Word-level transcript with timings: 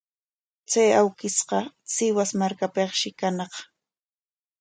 Chay 0.71 0.89
awkishqa 1.01 1.59
Sihuas 1.93 2.31
markapikshi 2.39 3.09
kañaq. 3.19 3.53